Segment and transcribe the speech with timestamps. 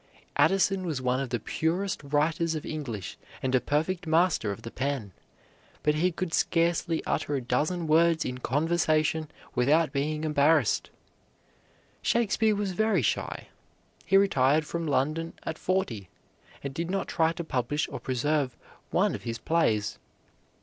[0.35, 4.71] Addison was one of the purest writers of English and a perfect master of the
[4.71, 5.11] pen,
[5.83, 10.89] but he could scarcely utter a dozen words in conversation without being embarrassed.
[12.01, 13.49] Shakespeare was very shy.
[14.03, 16.09] He retired from London at forty,
[16.63, 18.57] and did not try to publish or preserve
[18.89, 19.99] one of his plays.